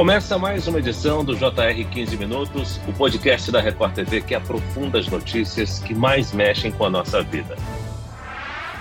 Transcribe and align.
Começa 0.00 0.38
mais 0.38 0.66
uma 0.66 0.78
edição 0.78 1.22
do 1.22 1.36
JR 1.36 1.84
15 1.90 2.16
Minutos, 2.16 2.80
o 2.88 2.92
podcast 2.94 3.52
da 3.52 3.60
Record 3.60 3.92
TV 3.92 4.22
que 4.22 4.34
aprofunda 4.34 4.98
as 4.98 5.06
notícias 5.06 5.78
que 5.78 5.94
mais 5.94 6.32
mexem 6.32 6.72
com 6.72 6.86
a 6.86 6.90
nossa 6.90 7.22
vida. 7.22 7.54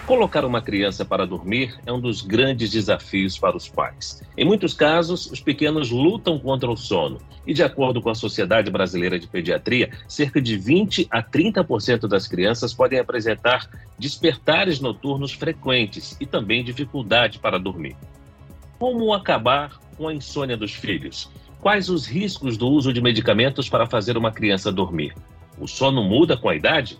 Colocar 0.07 0.45
uma 0.45 0.61
criança 0.61 1.03
para 1.03 1.27
dormir 1.27 1.77
é 1.85 1.91
um 1.91 1.99
dos 1.99 2.21
grandes 2.21 2.71
desafios 2.71 3.37
para 3.37 3.57
os 3.57 3.67
pais. 3.67 4.23
Em 4.37 4.45
muitos 4.45 4.73
casos, 4.73 5.29
os 5.29 5.41
pequenos 5.41 5.91
lutam 5.91 6.39
contra 6.39 6.71
o 6.71 6.77
sono. 6.77 7.17
E, 7.45 7.53
de 7.53 7.63
acordo 7.63 8.01
com 8.01 8.09
a 8.09 8.15
Sociedade 8.15 8.71
Brasileira 8.71 9.19
de 9.19 9.27
Pediatria, 9.27 9.91
cerca 10.07 10.41
de 10.41 10.55
20 10.55 11.05
a 11.11 11.21
30% 11.21 12.07
das 12.07 12.29
crianças 12.29 12.73
podem 12.73 12.97
apresentar 12.97 13.69
despertares 13.99 14.79
noturnos 14.79 15.33
frequentes 15.33 16.15
e 16.17 16.25
também 16.25 16.63
dificuldade 16.63 17.39
para 17.39 17.59
dormir. 17.59 17.97
Como 18.79 19.13
acabar 19.13 19.77
com 19.99 20.07
a 20.07 20.13
insônia 20.13 20.55
dos 20.55 20.71
filhos? 20.71 21.29
Quais 21.59 21.89
os 21.89 22.07
riscos 22.07 22.55
do 22.55 22.69
uso 22.69 22.93
de 22.93 23.01
medicamentos 23.01 23.67
para 23.67 23.85
fazer 23.85 24.15
uma 24.15 24.31
criança 24.31 24.71
dormir? 24.71 25.13
O 25.59 25.67
sono 25.67 26.01
muda 26.01 26.37
com 26.37 26.47
a 26.47 26.55
idade? 26.55 26.97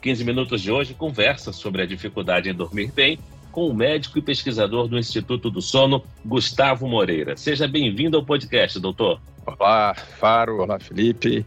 15 0.00 0.24
Minutos 0.24 0.62
de 0.62 0.70
hoje 0.70 0.94
conversa 0.94 1.52
sobre 1.52 1.82
a 1.82 1.86
dificuldade 1.86 2.48
em 2.48 2.54
dormir 2.54 2.92
bem 2.92 3.18
com 3.50 3.66
o 3.66 3.74
médico 3.74 4.16
e 4.16 4.22
pesquisador 4.22 4.86
do 4.86 4.96
Instituto 4.96 5.50
do 5.50 5.60
Sono, 5.60 6.04
Gustavo 6.24 6.86
Moreira. 6.86 7.36
Seja 7.36 7.66
bem-vindo 7.66 8.16
ao 8.16 8.24
podcast, 8.24 8.78
doutor. 8.78 9.20
Olá, 9.44 9.92
Faro. 9.92 10.62
Olá, 10.62 10.78
Felipe. 10.78 11.44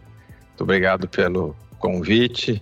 Muito 0.49 0.63
obrigado 0.63 1.07
pelo 1.07 1.55
convite. 1.79 2.61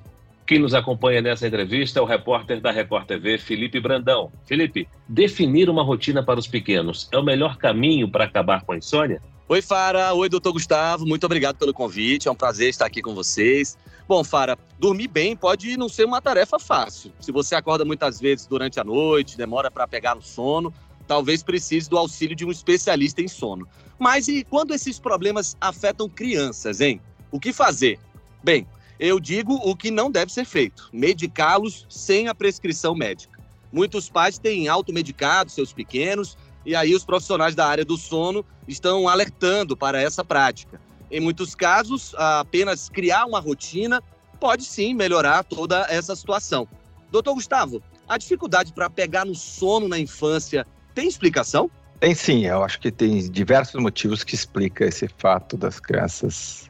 Quem 0.52 0.60
nos 0.60 0.74
acompanha 0.74 1.22
nessa 1.22 1.48
entrevista 1.48 1.98
é 1.98 2.02
o 2.02 2.06
repórter 2.06 2.60
da 2.60 2.72
Record 2.72 3.06
TV, 3.06 3.38
Felipe 3.38 3.80
Brandão. 3.80 4.30
Felipe, 4.46 4.86
definir 5.08 5.70
uma 5.70 5.82
rotina 5.82 6.22
para 6.22 6.38
os 6.38 6.46
pequenos 6.46 7.08
é 7.10 7.18
o 7.18 7.24
melhor 7.24 7.56
caminho 7.56 8.12
para 8.12 8.26
acabar 8.26 8.62
com 8.66 8.74
a 8.74 8.78
insônia? 8.78 9.22
Oi, 9.48 9.62
Fara. 9.62 10.14
Oi, 10.14 10.28
doutor 10.28 10.52
Gustavo. 10.52 11.06
Muito 11.06 11.24
obrigado 11.24 11.56
pelo 11.56 11.74
convite. 11.74 12.28
É 12.28 12.32
um 12.32 12.36
prazer 12.36 12.68
estar 12.68 12.86
aqui 12.86 13.02
com 13.02 13.16
vocês. 13.16 13.78
Bom, 14.06 14.26
Fara, 14.26 14.58
dormir 14.78 15.08
bem 15.08 15.38
pode 15.38 15.78
não 15.78 15.88
ser 15.88 16.04
uma 16.04 16.22
tarefa 16.22 16.60
fácil. 16.60 17.14
Se 17.22 17.32
você 17.32 17.56
acorda 17.56 17.86
muitas 17.86 18.20
vezes 18.20 18.46
durante 18.46 18.78
a 18.78 18.84
noite, 18.84 19.38
demora 19.38 19.72
para 19.72 19.88
pegar 19.88 20.16
no 20.16 20.22
sono, 20.22 20.74
talvez 21.08 21.42
precise 21.42 21.90
do 21.90 21.98
auxílio 21.98 22.36
de 22.36 22.46
um 22.46 22.52
especialista 22.52 23.22
em 23.22 23.28
sono. 23.30 23.66
Mas 23.98 24.28
e 24.28 24.44
quando 24.44 24.74
esses 24.74 25.00
problemas 25.00 25.56
afetam 25.62 26.10
crianças, 26.10 26.82
hein? 26.82 27.00
O 27.32 27.40
que 27.40 27.54
fazer? 27.54 27.98
Bem, 28.44 28.68
eu 29.02 29.20
digo 29.20 29.56
o 29.56 29.76
que 29.76 29.90
não 29.90 30.12
deve 30.12 30.32
ser 30.32 30.46
feito: 30.46 30.88
medicá-los 30.94 31.88
sem 31.90 32.28
a 32.28 32.36
prescrição 32.36 32.94
médica. 32.94 33.40
Muitos 33.74 34.08
pais 34.08 34.38
têm 34.38 34.68
automedicado 34.68 35.50
seus 35.50 35.74
pequenos 35.74 36.38
e 36.64 36.76
aí 36.76 36.94
os 36.94 37.04
profissionais 37.04 37.56
da 37.56 37.66
área 37.66 37.84
do 37.84 37.98
sono 37.98 38.46
estão 38.68 39.10
alertando 39.10 39.76
para 39.76 40.00
essa 40.00 40.24
prática. 40.24 40.80
Em 41.10 41.20
muitos 41.20 41.56
casos, 41.56 42.14
apenas 42.16 42.90
criar 42.90 43.26
uma 43.26 43.40
rotina 43.40 44.04
pode 44.40 44.66
sim 44.66 44.94
melhorar 44.94 45.44
toda 45.44 45.88
essa 45.90 46.16
situação. 46.16 46.68
Doutor 47.10 47.34
Gustavo, 47.34 47.82
a 48.08 48.18
dificuldade 48.18 48.72
para 48.72 48.90
pegar 48.90 49.26
no 49.26 49.34
sono 49.34 49.88
na 49.88 49.98
infância 49.98 50.66
tem 50.94 51.08
explicação? 51.08 51.72
Tem 52.00 52.14
sim, 52.14 52.46
eu 52.46 52.64
acho 52.64 52.80
que 52.80 52.92
tem 52.92 53.30
diversos 53.30 53.82
motivos 53.82 54.24
que 54.24 54.36
explicam 54.36 54.88
esse 54.88 55.08
fato 55.18 55.58
das 55.58 55.80
crianças 55.80 56.70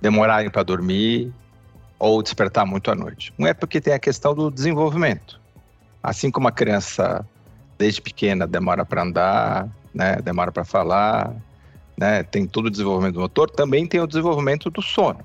demorarem 0.00 0.50
para 0.50 0.62
dormir 0.62 1.32
ou 1.98 2.22
despertar 2.22 2.66
muito 2.66 2.90
à 2.90 2.94
noite. 2.94 3.32
Um 3.38 3.46
é 3.46 3.54
porque 3.54 3.80
tem 3.80 3.94
a 3.94 3.98
questão 3.98 4.34
do 4.34 4.50
desenvolvimento. 4.50 5.40
Assim 6.02 6.30
como 6.30 6.48
a 6.48 6.52
criança 6.52 7.26
desde 7.78 8.00
pequena 8.00 8.46
demora 8.46 8.84
para 8.84 9.02
andar, 9.02 9.68
né, 9.94 10.16
demora 10.16 10.52
para 10.52 10.64
falar, 10.64 11.34
né, 11.96 12.22
tem 12.22 12.46
todo 12.46 12.66
o 12.66 12.70
desenvolvimento 12.70 13.14
do 13.14 13.20
motor, 13.20 13.50
também 13.50 13.86
tem 13.86 14.00
o 14.00 14.06
desenvolvimento 14.06 14.70
do 14.70 14.82
sono. 14.82 15.20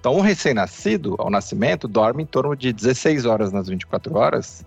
Então, 0.00 0.14
um 0.16 0.20
recém-nascido, 0.20 1.16
ao 1.18 1.28
nascimento, 1.28 1.88
dorme 1.88 2.22
em 2.22 2.26
torno 2.26 2.54
de 2.54 2.72
16 2.72 3.24
horas 3.24 3.52
nas 3.52 3.68
24 3.68 4.16
horas, 4.16 4.64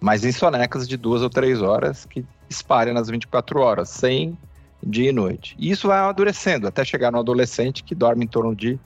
mas 0.00 0.24
em 0.24 0.32
sonecas 0.32 0.86
de 0.86 0.96
duas 0.96 1.22
ou 1.22 1.30
três 1.30 1.62
horas 1.62 2.04
que 2.04 2.24
espalham 2.48 2.94
nas 2.94 3.08
24 3.08 3.60
horas, 3.60 3.88
sem 3.88 4.36
dia 4.82 5.10
e 5.10 5.12
noite. 5.12 5.56
E 5.58 5.70
isso 5.70 5.88
vai 5.88 5.98
amadurecendo 5.98 6.68
até 6.68 6.84
chegar 6.84 7.10
no 7.10 7.18
adolescente 7.18 7.82
que 7.82 7.94
dorme 7.94 8.24
em 8.24 8.28
torno 8.28 8.54
de 8.54 8.78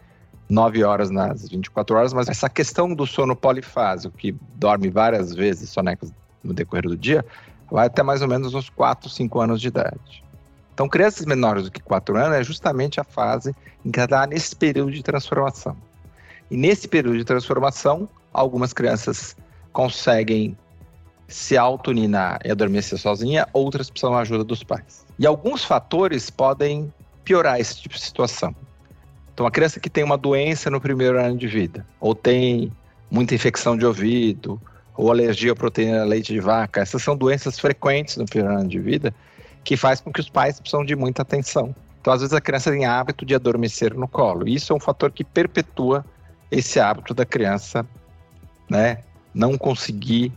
9 0.53 0.85
horas 0.85 1.11
nas 1.11 1.49
24 1.49 1.97
horas, 1.97 2.13
mas 2.13 2.29
essa 2.29 2.49
questão 2.49 2.95
do 2.95 3.07
sono 3.07 3.35
polifásico, 3.35 4.15
que 4.15 4.37
dorme 4.55 4.91
várias 4.91 5.35
vezes 5.35 5.71
sonecas 5.71 6.13
no 6.45 6.53
decorrer 6.53 6.87
do 6.87 6.97
dia, 6.97 7.25
vai 7.71 7.87
até 7.87 8.03
mais 8.03 8.21
ou 8.21 8.29
menos 8.29 8.53
uns 8.53 8.69
4, 8.69 9.09
5 9.09 9.41
anos 9.41 9.61
de 9.63 9.69
idade. 9.69 10.23
Então, 10.75 10.87
crianças 10.89 11.25
menores 11.25 11.65
do 11.65 11.71
que 11.71 11.81
4 11.81 12.17
anos 12.19 12.37
é 12.37 12.45
justamente 12.45 13.01
a 13.01 13.05
fase 13.05 13.57
em 13.83 13.91
que 13.91 13.99
está 13.99 14.27
nesse 14.27 14.55
período 14.55 14.93
de 14.93 15.03
transformação. 15.03 15.75
E 16.51 16.57
nesse 16.57 16.87
período 16.87 17.17
de 17.17 17.25
transformação, 17.25 18.07
algumas 18.31 18.75
crianças 18.75 19.35
conseguem 19.73 20.55
se 21.29 21.57
auto-ninar 21.57 22.41
e 22.45 22.51
adormecer 22.51 22.99
sozinha, 22.99 23.49
outras 23.55 23.89
precisam 23.89 24.13
da 24.13 24.19
ajuda 24.19 24.45
dos 24.45 24.63
pais. 24.63 25.07
E 25.19 25.27
alguns 25.27 25.65
fatores 25.65 26.29
podem 26.29 26.93
piorar 27.25 27.59
esse 27.59 27.81
tipo 27.81 27.95
de 27.95 28.03
situação. 28.03 28.55
Então, 29.33 29.47
a 29.47 29.51
criança 29.51 29.81
que 29.81 29.89
tem 29.89 30.05
uma 30.05 30.19
doença 30.19 30.71
no 30.71 30.81
primeiro 30.81 31.19
ano 31.19 31.37
de 31.37 31.47
vida, 31.47 31.87
ou 32.01 32.15
tem 32.15 32.71
muita 33.11 33.35
infecção 33.35 33.77
de 33.77 33.85
ouvido, 33.85 34.61
ou 34.97 35.11
alergia 35.11 35.53
à 35.53 35.57
proteína 35.57 36.05
leite 36.05 36.33
de 36.33 36.41
vaca. 36.41 36.81
Essas 36.81 37.03
são 37.03 37.17
doenças 37.17 37.59
frequentes 37.59 38.17
no 38.17 38.27
primeiro 38.27 38.59
ano 38.59 38.69
de 38.69 38.79
vida 38.79 39.15
que 39.65 39.77
faz 39.77 40.01
com 40.01 40.13
que 40.13 40.21
os 40.21 40.29
pais 40.29 40.59
precisam 40.59 40.85
de 40.85 40.97
muita 40.97 41.23
atenção. 41.23 41.75
Então, 42.01 42.13
às 42.13 42.21
vezes, 42.21 42.35
a 42.35 42.41
criança 42.41 42.71
tem 42.71 42.85
hábito 42.85 43.25
de 43.25 43.35
adormecer 43.35 43.95
no 43.95 44.09
colo. 44.09 44.49
Isso 44.49 44.73
é 44.73 44.77
um 44.77 44.81
fator 44.81 45.11
que 45.13 45.23
perpetua 45.23 46.05
esse 46.51 46.81
hábito 46.81 47.15
da 47.15 47.25
criança, 47.25 47.87
né, 48.69 48.99
não 49.33 49.57
conseguir 49.57 50.33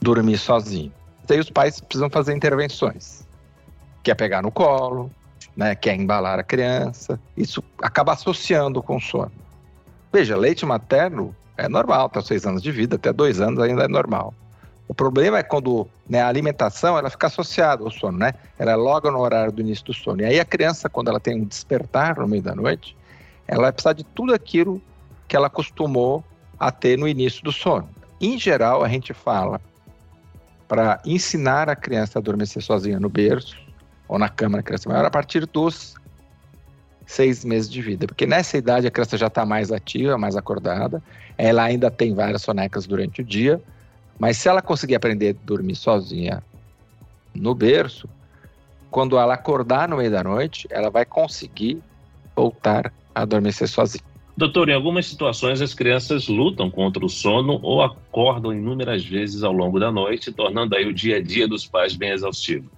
dormir 0.00 0.38
sozinho. 0.38 0.92
Daí 1.26 1.40
os 1.40 1.50
pais 1.50 1.80
precisam 1.80 2.08
fazer 2.10 2.34
intervenções. 2.34 3.26
Quer 4.02 4.14
pegar 4.14 4.42
no 4.42 4.50
colo, 4.50 5.10
né, 5.58 5.74
quer 5.74 5.96
embalar 5.96 6.38
a 6.38 6.44
criança. 6.44 7.18
Isso 7.36 7.60
acaba 7.82 8.12
associando 8.12 8.80
com 8.80 8.96
o 8.96 9.00
sono. 9.00 9.32
Veja, 10.12 10.36
leite 10.36 10.64
materno 10.64 11.34
é 11.56 11.68
normal, 11.68 12.06
até 12.06 12.20
seis 12.20 12.46
anos 12.46 12.62
de 12.62 12.70
vida, 12.70 12.94
até 12.94 13.12
dois 13.12 13.40
anos 13.40 13.58
ainda 13.58 13.82
é 13.82 13.88
normal. 13.88 14.32
O 14.86 14.94
problema 14.94 15.40
é 15.40 15.42
quando 15.42 15.88
né, 16.08 16.22
a 16.22 16.28
alimentação 16.28 16.96
ela 16.96 17.10
fica 17.10 17.26
associada 17.26 17.82
ao 17.82 17.90
sono, 17.90 18.16
né? 18.18 18.34
Ela 18.56 18.70
é 18.70 18.76
logo 18.76 19.10
no 19.10 19.18
horário 19.18 19.50
do 19.50 19.60
início 19.60 19.84
do 19.84 19.92
sono. 19.92 20.22
E 20.22 20.24
aí 20.24 20.38
a 20.38 20.44
criança, 20.44 20.88
quando 20.88 21.08
ela 21.08 21.18
tem 21.18 21.42
um 21.42 21.44
despertar 21.44 22.16
no 22.18 22.28
meio 22.28 22.42
da 22.42 22.54
noite, 22.54 22.96
ela 23.48 23.62
vai 23.62 23.72
precisar 23.72 23.94
de 23.94 24.04
tudo 24.04 24.32
aquilo 24.32 24.80
que 25.26 25.34
ela 25.34 25.48
acostumou 25.48 26.24
a 26.58 26.70
ter 26.70 26.96
no 26.96 27.08
início 27.08 27.42
do 27.42 27.50
sono. 27.50 27.88
Em 28.20 28.38
geral, 28.38 28.84
a 28.84 28.88
gente 28.88 29.12
fala 29.12 29.60
para 30.68 31.00
ensinar 31.04 31.68
a 31.68 31.74
criança 31.74 32.18
a 32.18 32.20
adormecer 32.20 32.62
sozinha 32.62 33.00
no 33.00 33.08
berço 33.08 33.67
ou 34.08 34.18
na 34.18 34.28
cama 34.28 34.58
da 34.58 34.62
criança 34.62 34.88
maior 34.88 35.04
a 35.04 35.10
partir 35.10 35.46
dos 35.46 35.94
seis 37.06 37.44
meses 37.44 37.70
de 37.70 37.80
vida, 37.80 38.06
porque 38.06 38.26
nessa 38.26 38.58
idade 38.58 38.86
a 38.86 38.90
criança 38.90 39.16
já 39.16 39.28
está 39.28 39.46
mais 39.46 39.72
ativa, 39.72 40.18
mais 40.18 40.36
acordada, 40.36 41.02
ela 41.36 41.62
ainda 41.62 41.90
tem 41.90 42.14
várias 42.14 42.42
sonecas 42.42 42.86
durante 42.86 43.22
o 43.22 43.24
dia, 43.24 43.60
mas 44.18 44.36
se 44.36 44.48
ela 44.48 44.60
conseguir 44.60 44.94
aprender 44.94 45.30
a 45.30 45.46
dormir 45.46 45.74
sozinha 45.74 46.42
no 47.34 47.54
berço, 47.54 48.08
quando 48.90 49.18
ela 49.18 49.34
acordar 49.34 49.88
no 49.88 49.96
meio 49.96 50.10
da 50.10 50.22
noite, 50.22 50.66
ela 50.70 50.90
vai 50.90 51.04
conseguir 51.04 51.80
voltar 52.36 52.92
a 53.14 53.22
adormecer 53.22 53.68
sozinha. 53.68 54.04
Doutor, 54.36 54.68
em 54.68 54.74
algumas 54.74 55.06
situações 55.06 55.60
as 55.60 55.74
crianças 55.74 56.28
lutam 56.28 56.70
contra 56.70 57.04
o 57.04 57.08
sono 57.08 57.58
ou 57.62 57.82
acordam 57.82 58.52
inúmeras 58.52 59.04
vezes 59.04 59.42
ao 59.42 59.52
longo 59.52 59.80
da 59.80 59.90
noite, 59.90 60.30
tornando 60.30 60.76
aí 60.76 60.86
o 60.86 60.94
dia 60.94 61.16
a 61.16 61.22
dia 61.22 61.48
dos 61.48 61.66
pais 61.66 61.96
bem 61.96 62.10
exaustivo. 62.10 62.70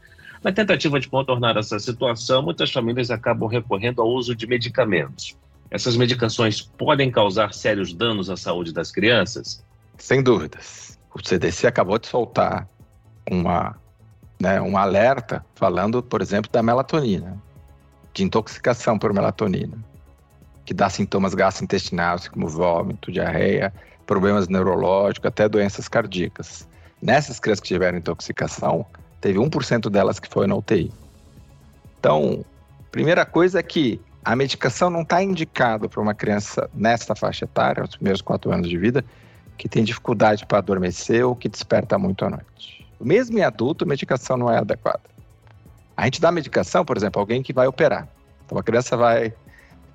Na 0.42 0.50
tentativa 0.50 0.98
de 0.98 1.08
contornar 1.08 1.56
essa 1.58 1.78
situação, 1.78 2.42
muitas 2.42 2.72
famílias 2.72 3.10
acabam 3.10 3.48
recorrendo 3.48 4.00
ao 4.00 4.08
uso 4.08 4.34
de 4.34 4.46
medicamentos. 4.46 5.36
Essas 5.70 5.96
medicações 5.96 6.62
podem 6.62 7.10
causar 7.10 7.52
sérios 7.52 7.92
danos 7.92 8.30
à 8.30 8.36
saúde 8.36 8.72
das 8.72 8.90
crianças? 8.90 9.62
Sem 9.98 10.22
dúvidas. 10.22 10.98
O 11.14 11.20
CDC 11.22 11.66
acabou 11.66 11.98
de 11.98 12.06
soltar 12.06 12.66
uma, 13.30 13.76
né, 14.40 14.60
um 14.60 14.78
alerta 14.78 15.44
falando, 15.54 16.02
por 16.02 16.22
exemplo, 16.22 16.50
da 16.50 16.62
melatonina, 16.62 17.40
de 18.14 18.24
intoxicação 18.24 18.98
por 18.98 19.12
melatonina, 19.12 19.76
que 20.64 20.72
dá 20.72 20.88
sintomas 20.88 21.34
gastrointestinais 21.34 22.28
como 22.28 22.48
vômito, 22.48 23.12
diarreia, 23.12 23.72
problemas 24.06 24.48
neurológicos, 24.48 25.28
até 25.28 25.48
doenças 25.48 25.86
cardíacas. 25.86 26.66
Nessas 27.00 27.38
crianças 27.38 27.60
que 27.60 27.68
tiveram 27.68 27.98
intoxicação, 27.98 28.86
Teve 29.20 29.38
1% 29.38 29.90
delas 29.90 30.18
que 30.18 30.28
foi 30.28 30.46
na 30.46 30.54
UTI. 30.54 30.92
Então, 31.98 32.44
primeira 32.90 33.26
coisa 33.26 33.60
é 33.60 33.62
que 33.62 34.00
a 34.24 34.36
medicação 34.36 34.90
não 34.90 35.02
está 35.02 35.22
indicada 35.22 35.88
para 35.88 36.00
uma 36.00 36.14
criança 36.14 36.68
nesta 36.74 37.14
faixa 37.14 37.44
etária, 37.44 37.82
nos 37.82 37.96
primeiros 37.96 38.22
quatro 38.22 38.52
anos 38.52 38.68
de 38.68 38.76
vida, 38.76 39.04
que 39.56 39.68
tem 39.68 39.84
dificuldade 39.84 40.46
para 40.46 40.58
adormecer 40.58 41.24
ou 41.24 41.34
que 41.34 41.48
desperta 41.48 41.98
muito 41.98 42.24
à 42.24 42.30
noite. 42.30 42.86
Mesmo 43.00 43.38
em 43.38 43.42
adulto, 43.42 43.84
a 43.84 43.88
medicação 43.88 44.36
não 44.36 44.50
é 44.50 44.58
adequada. 44.58 45.00
A 45.96 46.04
gente 46.04 46.20
dá 46.20 46.32
medicação, 46.32 46.84
por 46.84 46.96
exemplo, 46.96 47.20
alguém 47.20 47.42
que 47.42 47.52
vai 47.52 47.66
operar. 47.66 48.08
Então 48.46 48.56
a 48.58 48.62
criança 48.62 48.96
vai, 48.96 49.34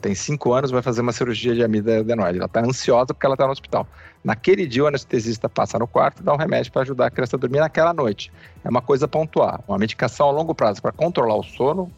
tem 0.02 0.14
cinco 0.14 0.54
anos, 0.54 0.72
vai 0.72 0.82
fazer 0.82 1.02
uma 1.02 1.12
cirurgia 1.12 1.56
de 1.56 1.64
amida 1.64 2.00
adenoide. 2.00 2.38
Ela 2.38 2.46
está 2.46 2.62
ansiosa 2.62 3.08
porque 3.08 3.26
ela 3.26 3.36
está 3.36 3.46
no 3.46 3.52
hospital. 3.52 3.88
Naquele 4.24 4.66
dia, 4.68 4.84
o 4.84 4.88
anestesista 4.88 5.48
passa 5.48 5.78
no 5.78 5.88
quarto 5.88 6.22
e 6.22 6.24
dá 6.24 6.34
um 6.34 6.38
remédio 6.38 6.72
para 6.72 6.82
ajudar 6.82 7.08
a 7.08 7.12
criança 7.12 7.36
a 7.36 7.40
dormir 7.40 7.60
naquela 7.60 7.94
noite. 7.94 8.32
É 8.64 8.70
uma 8.70 8.82
coisa 8.82 9.08
pontual. 9.08 9.64
Uma 9.68 9.78
medicação 9.78 10.30
a 10.30 10.32
longo 10.32 10.54
prazo 10.54 10.82
para 10.82 10.92
controlar 10.92 11.36
o 11.36 11.44
sono 11.44 11.92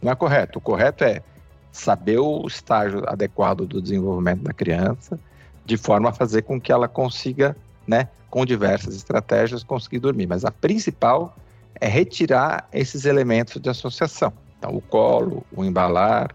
não 0.00 0.12
é 0.12 0.14
correto. 0.14 0.58
O 0.58 0.62
correto 0.62 1.04
é 1.04 1.22
saber 1.70 2.18
o 2.18 2.46
estágio 2.46 3.02
adequado 3.08 3.66
do 3.66 3.80
desenvolvimento 3.80 4.42
da 4.42 4.52
criança, 4.52 5.18
de 5.64 5.76
forma 5.76 6.10
a 6.10 6.12
fazer 6.12 6.42
com 6.42 6.60
que 6.60 6.70
ela 6.70 6.86
consiga, 6.86 7.56
né, 7.86 8.08
com 8.28 8.44
diversas 8.44 8.94
estratégias, 8.94 9.62
conseguir 9.62 9.98
dormir. 9.98 10.26
Mas 10.26 10.44
a 10.44 10.50
principal 10.50 11.36
é 11.80 11.88
retirar 11.88 12.68
esses 12.72 13.04
elementos 13.04 13.60
de 13.60 13.68
associação. 13.68 14.32
Então, 14.58 14.76
o 14.76 14.80
colo, 14.80 15.44
o 15.52 15.64
embalar. 15.64 16.30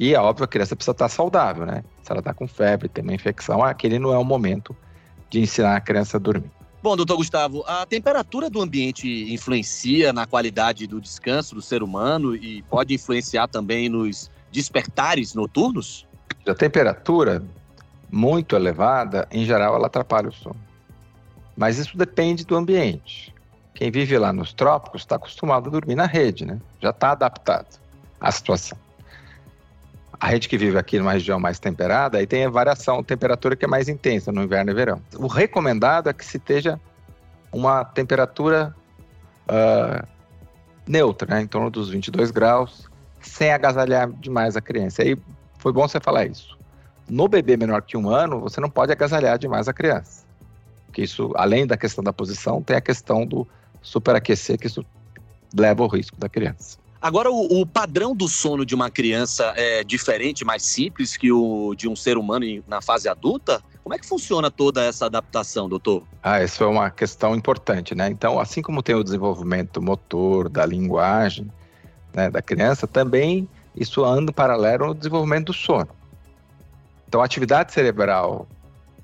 E 0.00 0.14
é 0.14 0.18
óbvio, 0.18 0.46
a 0.46 0.48
criança 0.48 0.74
precisa 0.74 0.92
estar 0.92 1.10
saudável, 1.10 1.66
né? 1.66 1.84
Se 2.02 2.10
ela 2.10 2.20
está 2.20 2.32
com 2.32 2.48
febre, 2.48 2.88
tem 2.88 3.04
uma 3.04 3.12
infecção, 3.12 3.62
aquele 3.62 3.98
não 3.98 4.14
é 4.14 4.16
o 4.16 4.24
momento 4.24 4.74
de 5.28 5.40
ensinar 5.40 5.76
a 5.76 5.80
criança 5.80 6.16
a 6.16 6.20
dormir. 6.20 6.50
Bom, 6.82 6.96
doutor 6.96 7.18
Gustavo, 7.18 7.62
a 7.66 7.84
temperatura 7.84 8.48
do 8.48 8.62
ambiente 8.62 9.30
influencia 9.30 10.10
na 10.10 10.26
qualidade 10.26 10.86
do 10.86 11.02
descanso 11.02 11.54
do 11.54 11.60
ser 11.60 11.82
humano 11.82 12.34
e 12.34 12.62
pode 12.62 12.94
influenciar 12.94 13.46
também 13.48 13.90
nos 13.90 14.30
despertares 14.50 15.34
noturnos? 15.34 16.06
A 16.48 16.54
temperatura 16.54 17.44
muito 18.10 18.56
elevada, 18.56 19.28
em 19.30 19.44
geral, 19.44 19.74
ela 19.74 19.88
atrapalha 19.88 20.30
o 20.30 20.32
sono. 20.32 20.56
Mas 21.54 21.76
isso 21.76 21.98
depende 21.98 22.46
do 22.46 22.56
ambiente. 22.56 23.34
Quem 23.74 23.90
vive 23.90 24.16
lá 24.16 24.32
nos 24.32 24.54
trópicos 24.54 25.02
está 25.02 25.16
acostumado 25.16 25.68
a 25.68 25.70
dormir 25.70 25.94
na 25.94 26.06
rede, 26.06 26.46
né? 26.46 26.58
Já 26.80 26.88
está 26.88 27.10
adaptado 27.10 27.78
à 28.18 28.32
situação. 28.32 28.78
A 30.20 30.26
rede 30.26 30.48
que 30.48 30.58
vive 30.58 30.76
aqui 30.76 30.98
numa 30.98 31.12
região 31.12 31.40
mais 31.40 31.58
temperada, 31.58 32.18
aí 32.18 32.26
tem 32.26 32.44
a 32.44 32.50
variação 32.50 33.02
temperatura 33.02 33.56
que 33.56 33.64
é 33.64 33.68
mais 33.68 33.88
intensa 33.88 34.30
no 34.30 34.42
inverno 34.42 34.70
e 34.70 34.74
verão. 34.74 35.00
O 35.16 35.26
recomendado 35.26 36.10
é 36.10 36.12
que 36.12 36.24
se 36.24 36.36
esteja 36.36 36.78
uma 37.50 37.84
temperatura 37.84 38.76
uh, 39.48 40.06
neutra, 40.86 41.34
né, 41.34 41.42
em 41.42 41.46
torno 41.46 41.70
dos 41.70 41.88
22 41.88 42.30
graus, 42.30 42.88
sem 43.20 43.50
agasalhar 43.50 44.10
demais 44.12 44.56
a 44.56 44.60
criança. 44.60 45.02
Aí 45.02 45.16
foi 45.58 45.72
bom 45.72 45.88
você 45.88 45.98
falar 45.98 46.26
isso. 46.26 46.58
No 47.08 47.26
bebê 47.26 47.56
menor 47.56 47.82
que 47.82 47.96
um 47.96 48.10
ano, 48.10 48.40
você 48.40 48.60
não 48.60 48.70
pode 48.70 48.92
agasalhar 48.92 49.38
demais 49.38 49.68
a 49.68 49.72
criança. 49.72 50.24
Porque 50.86 51.02
isso, 51.02 51.32
além 51.34 51.66
da 51.66 51.76
questão 51.76 52.04
da 52.04 52.12
posição, 52.12 52.62
tem 52.62 52.76
a 52.76 52.80
questão 52.80 53.24
do 53.24 53.46
superaquecer, 53.80 54.58
que 54.58 54.66
isso 54.66 54.84
leva 55.56 55.82
ao 55.82 55.88
risco 55.88 56.18
da 56.18 56.28
criança. 56.28 56.78
Agora, 57.00 57.30
o, 57.30 57.60
o, 57.60 57.66
padrão 57.66 58.14
do 58.14 58.28
sono 58.28 58.64
de 58.66 58.74
uma 58.74 58.90
criança 58.90 59.54
é 59.56 59.82
diferente, 59.82 60.44
mais 60.44 60.62
simples 60.62 61.16
que 61.16 61.32
o 61.32 61.74
de 61.74 61.88
um 61.88 61.96
ser 61.96 62.18
humano 62.18 62.44
na 62.68 62.82
fase 62.82 63.08
adulta? 63.08 63.62
Como 63.82 63.94
é 63.94 63.98
que 63.98 64.06
funciona 64.06 64.50
toda 64.50 64.84
essa 64.84 65.06
adaptação, 65.06 65.66
doutor? 65.66 66.02
Ah, 66.22 66.42
isso 66.42 66.62
é 66.62 66.66
uma 66.66 66.90
questão 66.90 67.34
importante, 67.34 67.94
né? 67.94 68.10
Então, 68.10 68.38
assim 68.38 68.60
como 68.60 68.82
tem 68.82 68.94
o 68.94 69.02
desenvolvimento 69.02 69.80
motor, 69.80 70.50
da 70.50 70.66
linguagem, 70.66 71.50
né, 72.12 72.28
da 72.28 72.42
criança, 72.42 72.86
também 72.86 73.48
isso 73.74 74.04
anda 74.04 74.30
paralelo 74.30 74.84
ao 74.84 74.94
desenvolvimento 74.94 75.46
do 75.46 75.52
sono. 75.54 75.88
Então, 77.08 77.22
a 77.22 77.24
atividade 77.24 77.72
cerebral 77.72 78.46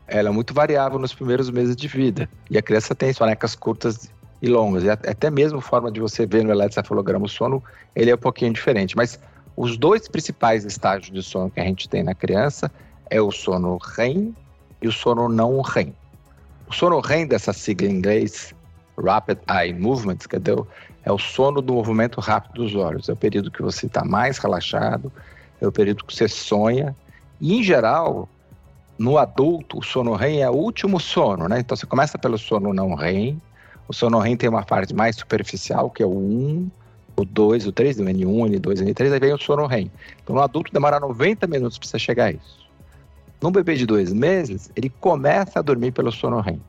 ela 0.06 0.28
é 0.28 0.32
muito 0.32 0.54
variável 0.54 0.98
nos 0.98 1.12
primeiros 1.12 1.50
meses 1.50 1.74
de 1.74 1.88
vida. 1.88 2.28
E 2.50 2.56
a 2.56 2.62
criança 2.62 2.94
tem 2.94 3.12
sonecas 3.12 3.56
curtas 3.56 4.10
e 4.40 4.48
longas. 4.48 4.84
E 4.84 4.90
até 4.90 5.30
mesmo 5.30 5.58
a 5.58 5.62
forma 5.62 5.90
de 5.90 6.00
você 6.00 6.26
ver 6.26 6.44
no 6.44 6.50
eletrocefalograma 6.50 7.26
o 7.26 7.28
sono, 7.28 7.62
ele 7.94 8.10
é 8.10 8.14
um 8.14 8.18
pouquinho 8.18 8.52
diferente. 8.52 8.96
Mas 8.96 9.18
os 9.56 9.76
dois 9.76 10.06
principais 10.06 10.64
estágios 10.64 11.10
de 11.10 11.22
sono 11.22 11.50
que 11.50 11.60
a 11.60 11.64
gente 11.64 11.88
tem 11.88 12.02
na 12.02 12.14
criança 12.14 12.70
é 13.08 13.20
o 13.20 13.30
sono 13.30 13.78
REM 13.78 14.34
e 14.82 14.88
o 14.88 14.92
sono 14.92 15.28
não 15.28 15.60
REM. 15.60 15.94
O 16.68 16.74
sono 16.74 17.00
REM 17.00 17.26
dessa 17.26 17.52
sigla 17.52 17.88
em 17.88 17.92
inglês, 17.92 18.54
Rapid 19.02 19.38
Eye 19.48 19.72
Movement, 19.72 20.18
que 20.28 20.36
é 21.04 21.12
o 21.12 21.18
sono 21.18 21.62
do 21.62 21.74
movimento 21.74 22.20
rápido 22.20 22.64
dos 22.64 22.74
olhos. 22.74 23.08
É 23.08 23.12
o 23.12 23.16
período 23.16 23.50
que 23.50 23.62
você 23.62 23.86
está 23.86 24.04
mais 24.04 24.38
relaxado, 24.38 25.12
é 25.60 25.66
o 25.66 25.72
período 25.72 26.04
que 26.04 26.14
você 26.14 26.28
sonha. 26.28 26.94
E, 27.40 27.56
em 27.56 27.62
geral, 27.62 28.28
no 28.98 29.16
adulto, 29.16 29.78
o 29.78 29.82
sono 29.82 30.14
REM 30.14 30.42
é 30.42 30.50
o 30.50 30.54
último 30.54 30.98
sono, 30.98 31.48
né? 31.48 31.60
Então, 31.60 31.76
você 31.76 31.86
começa 31.86 32.18
pelo 32.18 32.36
sono 32.36 32.74
não 32.74 32.94
REM, 32.94 33.40
o 33.88 33.92
sonorrem 33.92 34.36
tem 34.36 34.48
uma 34.48 34.64
parte 34.64 34.94
mais 34.94 35.16
superficial, 35.16 35.90
que 35.90 36.02
é 36.02 36.06
o 36.06 36.10
1, 36.10 36.70
o 37.16 37.24
2, 37.24 37.66
o 37.66 37.72
3, 37.72 38.00
o 38.00 38.04
N1, 38.04 38.58
N2, 38.58 38.82
N3, 38.82 39.12
aí 39.12 39.20
vem 39.20 39.32
o 39.32 39.38
sonorrem. 39.38 39.90
Então, 40.22 40.34
no 40.34 40.42
adulto 40.42 40.72
demora 40.72 41.00
90 41.00 41.46
minutos 41.46 41.78
para 41.78 41.88
você 41.88 41.98
chegar 41.98 42.26
a 42.26 42.32
isso. 42.32 42.66
Num 43.40 43.50
bebê 43.50 43.74
de 43.74 43.86
dois 43.86 44.12
meses, 44.12 44.70
ele 44.74 44.88
começa 44.88 45.58
a 45.58 45.62
dormir 45.62 45.92
pelo 45.92 46.10
sonorrem. 46.10 46.60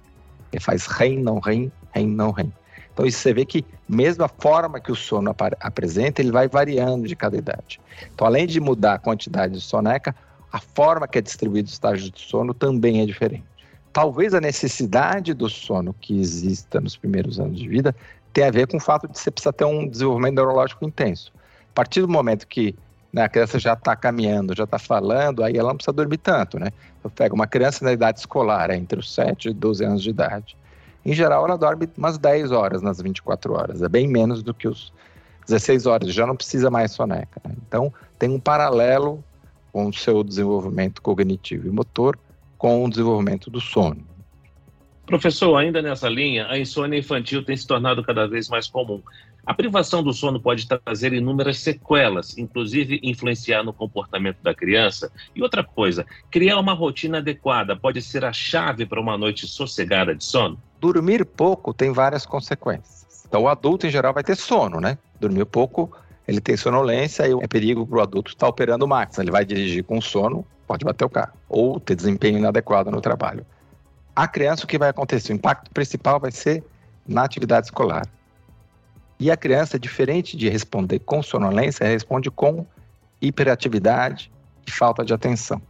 Ele 0.52 0.62
faz 0.62 0.86
REM, 0.86 1.20
não 1.20 1.40
REM, 1.40 1.72
REM, 1.92 2.08
não 2.08 2.32
REM. 2.32 2.54
Então, 2.94 3.06
isso 3.06 3.20
você 3.20 3.34
vê 3.34 3.46
que, 3.46 3.66
mesmo 3.88 4.24
a 4.24 4.28
forma 4.28 4.80
que 4.80 4.92
o 4.92 4.96
sono 4.96 5.30
ap 5.30 5.42
apresenta, 5.60 6.22
ele 6.22 6.32
vai 6.32 6.48
variando 6.48 7.08
de 7.08 7.16
cada 7.16 7.38
idade. 7.38 7.80
Então, 8.14 8.26
além 8.26 8.48
de 8.48 8.60
mudar 8.60 8.96
a 8.96 9.00
quantidade 9.00 9.54
de 9.54 9.62
soneca, 9.62 10.16
a 10.52 10.60
forma 10.60 11.08
que 11.08 11.18
é 11.18 11.22
distribuído 11.22 11.70
o 11.70 11.72
estágio 11.72 12.10
de 12.10 12.20
sono 12.20 12.54
também 12.54 13.02
é 13.02 13.06
diferente 13.06 13.57
talvez 13.98 14.36
a 14.36 14.40
necessidade 14.40 15.34
do 15.34 15.50
sono 15.50 15.92
que 15.92 16.20
exista 16.20 16.80
nos 16.80 16.96
primeiros 16.96 17.40
anos 17.40 17.58
de 17.58 17.68
vida 17.68 17.96
tenha 18.32 18.48
a 18.48 18.52
ver 18.52 18.68
com 18.68 18.78
o 18.78 18.80
fato 18.80 19.08
de 19.08 19.18
você 19.18 19.32
precisar 19.32 19.54
ter 19.54 19.66
um 19.66 19.88
desenvolvimento 19.88 20.36
neurológico 20.36 20.86
intenso. 20.86 21.34
A 21.72 21.74
partir 21.74 22.02
do 22.02 22.08
momento 22.08 22.46
que 22.46 22.76
né, 23.12 23.24
a 23.24 23.28
criança 23.28 23.58
já 23.58 23.74
está 23.74 23.96
caminhando, 23.96 24.56
já 24.56 24.66
está 24.66 24.78
falando, 24.78 25.44
aí 25.44 25.58
ela 25.58 25.70
não 25.70 25.78
precisa 25.78 25.94
dormir 25.94 26.20
tanto, 26.20 26.60
né? 26.60 26.68
Eu 27.04 27.10
pego 27.10 27.34
uma 27.34 27.48
criança 27.48 27.84
na 27.84 27.92
idade 27.92 28.20
escolar, 28.20 28.70
é 28.70 28.76
entre 28.76 29.00
os 29.00 29.12
7 29.12 29.50
e 29.50 29.54
12 29.54 29.84
anos 29.84 30.04
de 30.04 30.12
idade. 30.12 30.56
Em 31.04 31.14
geral, 31.14 31.48
ela 31.48 31.58
dorme 31.58 31.90
umas 31.98 32.20
10 32.20 32.52
horas 32.52 32.84
nas 32.84 33.02
24 33.02 33.52
horas, 33.52 33.82
é 33.82 33.90
bem 33.90 34.08
menos 34.08 34.44
do 34.44 34.54
que 34.54 34.68
os 34.68 34.94
16 35.48 35.88
horas, 35.88 36.14
já 36.14 36.28
não 36.28 36.36
precisa 36.36 36.70
mais 36.70 36.92
soneca. 36.92 37.42
Né? 37.44 37.56
Então, 37.68 37.92
tem 38.20 38.30
um 38.30 38.40
paralelo 38.40 39.24
com 39.74 39.88
o 39.88 39.94
seu 39.94 40.24
desenvolvimento 40.24 41.02
cognitivo 41.02 41.68
e 41.68 41.72
motor 41.72 42.16
com 42.58 42.84
o 42.84 42.90
desenvolvimento 42.90 43.50
do 43.50 43.62
sono. 43.62 44.06
Professor, 45.06 45.56
ainda 45.56 45.82
nessa 45.82 46.10
linha, 46.10 46.48
a 46.50 46.60
insônia 46.60 47.00
infantil 47.00 47.44
tem 47.44 47.56
se 47.56 47.66
tornado 47.66 48.04
cada 48.04 48.28
vez 48.28 48.50
mais 48.50 48.68
comum. 48.68 49.02
A 49.46 49.54
privação 49.54 50.04
do 50.04 50.12
sono 50.12 50.42
pode 50.42 50.68
trazer 50.68 51.14
inúmeras 51.14 51.60
sequelas, 51.60 52.38
inclusive 52.38 53.00
influenciar 53.02 53.64
no 53.64 53.72
comportamento 53.72 54.40
da 54.44 54.54
criança. 54.54 55.10
E 55.34 55.42
outra 55.42 55.64
coisa, 55.64 56.06
criar 56.30 56.60
uma 56.60 56.74
rotina 56.74 57.20
adequada 57.20 57.74
pode 57.74 58.02
ser 58.02 58.26
a 58.26 58.34
chave 58.34 58.86
para 58.86 59.00
uma 59.00 59.18
noite 59.18 59.48
sossegada 59.48 60.14
de 60.14 60.26
sono? 60.26 60.62
Dormir 60.82 61.26
pouco 61.26 61.74
tem 61.74 61.94
várias 61.94 62.26
consequências. 62.26 63.24
Então, 63.26 63.44
o 63.44 63.48
adulto 63.48 63.88
em 63.88 63.90
geral 63.90 64.14
vai 64.14 64.24
ter 64.24 64.36
sono, 64.36 64.82
né? 64.82 64.98
Dormir 65.18 65.46
pouco, 65.46 65.96
ele 66.28 66.42
tem 66.42 66.58
sonolência 66.58 67.26
e 67.26 67.32
é 67.32 67.48
perigo 67.48 67.88
para 67.88 68.00
o 68.00 68.02
adulto 68.02 68.32
estar 68.32 68.50
operando 68.50 68.84
o 68.84 68.88
máximo. 68.88 69.24
Ele 69.24 69.32
vai 69.32 69.46
dirigir 69.46 69.86
com 69.86 70.02
sono, 70.02 70.46
pode 70.68 70.84
bater 70.84 71.06
o 71.06 71.10
carro, 71.10 71.34
ou 71.48 71.80
ter 71.80 71.96
desempenho 71.96 72.38
inadequado 72.38 72.92
no 72.92 73.00
trabalho. 73.00 73.46
A 74.16 74.28
criança, 74.28 74.66
o 74.66 74.68
que 74.68 74.78
vai 74.78 74.90
acontecer? 74.90 75.32
O 75.32 75.36
impacto 75.36 75.72
principal 75.72 76.20
vai 76.20 76.32
ser 76.32 76.64
na 77.08 77.24
atividade 77.24 77.68
escolar. 77.68 78.06
E 79.20 79.32
a 79.32 79.38
criança, 79.38 79.80
diferente 79.80 80.36
de 80.36 80.50
responder 80.50 81.00
com 81.00 81.24
sonolência, 81.24 81.88
responde 81.88 82.30
com 82.30 82.66
hiperatividade 83.22 84.32
e 84.68 84.72
falta 84.72 85.04
de 85.06 85.14
atenção. 85.14 85.62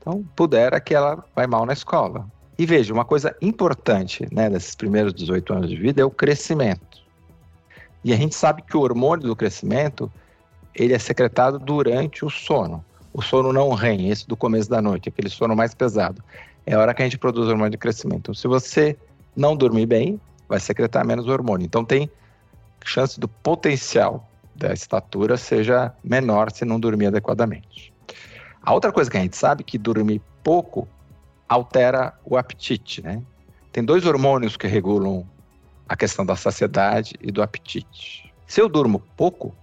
Então, 0.00 0.24
pudera 0.34 0.80
que 0.80 0.94
ela 0.94 1.24
vai 1.34 1.46
mal 1.46 1.66
na 1.66 1.72
escola. 1.72 2.26
E 2.58 2.66
veja, 2.66 2.92
uma 2.92 3.04
coisa 3.04 3.36
importante 3.42 4.26
né, 4.32 4.48
primeiros 4.76 5.12
18 5.12 5.52
anos 5.52 5.70
de 5.70 5.76
vida 5.76 6.00
é 6.00 6.04
o 6.04 6.10
crescimento. 6.10 7.02
E 8.02 8.12
a 8.12 8.16
gente 8.16 8.34
sabe 8.34 8.62
que 8.62 8.76
o 8.76 8.80
hormônio 8.80 9.26
do 9.26 9.36
crescimento 9.36 10.10
ele 10.74 10.92
é 10.92 10.98
secretado 10.98 11.58
durante 11.58 12.24
o 12.24 12.30
sono 12.30 12.84
o 13.14 13.22
sono 13.22 13.52
não 13.52 13.72
REM, 13.72 14.10
esse 14.10 14.26
do 14.26 14.36
começo 14.36 14.68
da 14.68 14.82
noite, 14.82 15.08
aquele 15.08 15.28
sono 15.28 15.54
mais 15.54 15.72
pesado. 15.72 16.22
É 16.66 16.74
a 16.74 16.80
hora 16.80 16.92
que 16.92 17.00
a 17.00 17.04
gente 17.04 17.16
produz 17.16 17.48
hormônio 17.48 17.70
de 17.70 17.78
crescimento. 17.78 18.18
Então, 18.18 18.34
se 18.34 18.48
você 18.48 18.98
não 19.36 19.56
dormir 19.56 19.86
bem, 19.86 20.20
vai 20.48 20.58
secretar 20.58 21.06
menos 21.06 21.28
hormônio. 21.28 21.64
Então, 21.64 21.84
tem 21.84 22.10
chance 22.84 23.18
do 23.18 23.28
potencial 23.28 24.28
da 24.56 24.72
estatura 24.72 25.36
seja 25.36 25.92
menor 26.02 26.50
se 26.50 26.64
não 26.64 26.78
dormir 26.78 27.06
adequadamente. 27.06 27.92
A 28.60 28.74
outra 28.74 28.90
coisa 28.90 29.10
que 29.10 29.16
a 29.16 29.20
gente 29.20 29.36
sabe 29.36 29.62
é 29.62 29.64
que 29.64 29.78
dormir 29.78 30.20
pouco 30.42 30.88
altera 31.48 32.14
o 32.24 32.36
apetite, 32.36 33.02
né? 33.02 33.22
Tem 33.72 33.84
dois 33.84 34.04
hormônios 34.06 34.56
que 34.56 34.66
regulam 34.66 35.26
a 35.88 35.96
questão 35.96 36.24
da 36.24 36.34
saciedade 36.34 37.14
e 37.20 37.30
do 37.30 37.42
apetite. 37.42 38.32
Se 38.46 38.60
eu 38.60 38.68
durmo 38.68 39.02
pouco, 39.16 39.54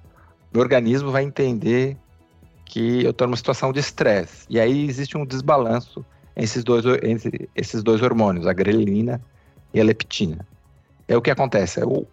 meu 0.53 0.61
organismo 0.61 1.11
vai 1.11 1.23
entender 1.23 1.97
que 2.71 3.03
eu 3.03 3.11
estou 3.11 3.27
numa 3.27 3.35
situação 3.35 3.73
de 3.73 3.81
estresse. 3.81 4.45
E 4.49 4.57
aí 4.57 4.87
existe 4.87 5.17
um 5.17 5.25
desbalanço 5.25 6.05
entre 6.37 6.45
esses 6.45 6.63
dois, 6.63 6.85
entre 7.03 7.49
esses 7.53 7.83
dois 7.83 8.01
hormônios, 8.01 8.47
a 8.47 8.53
grelina 8.53 9.21
e 9.73 9.81
a 9.81 9.83
leptina. 9.83 10.47
É 11.05 11.17
o 11.17 11.21
que 11.21 11.29
acontece, 11.29 11.81
é 11.81 11.85
o 11.85 12.07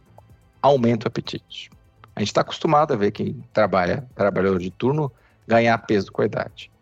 aumento 0.61 1.03
do 1.03 1.07
apetite. 1.07 1.71
A 2.17 2.19
gente 2.19 2.31
está 2.31 2.41
acostumado 2.41 2.93
a 2.93 2.97
ver 2.97 3.13
quem 3.13 3.41
trabalha, 3.53 4.05
trabalhador 4.17 4.59
de 4.59 4.73
turno, 4.73 5.13
ganhar 5.47 5.79
peso 5.79 6.11
com 6.11 6.23
a 6.23 6.27
idade. 6.27 6.73